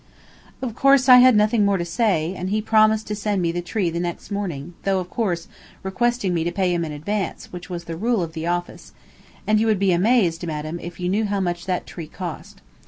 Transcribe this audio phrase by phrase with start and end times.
[0.63, 3.61] Of course, I had nothing more to say, and he promised to send me the
[3.61, 5.47] tree the next morning, though, of course,
[5.83, 8.93] requesting me to pay him in advance, which was the rule of the office,
[9.45, 12.63] and you would be amazed, madam, if you knew how much that tree cost.